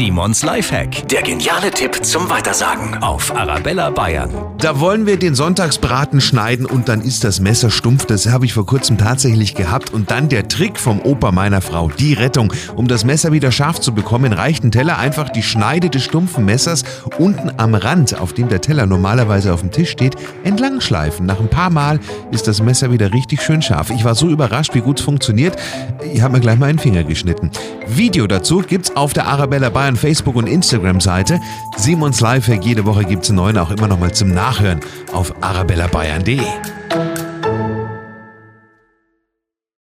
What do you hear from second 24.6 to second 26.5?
wie gut es funktioniert. Ich habe mir